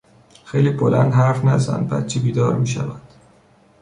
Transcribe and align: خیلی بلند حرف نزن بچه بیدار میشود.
خیلی 0.45 0.69
بلند 0.69 1.13
حرف 1.13 1.45
نزن 1.45 1.87
بچه 1.87 2.19
بیدار 2.19 2.55
میشود. 2.55 3.01